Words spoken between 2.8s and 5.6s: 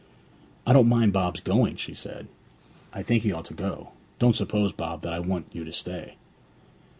'I think he ought to go. Don't suppose, Bob, that I want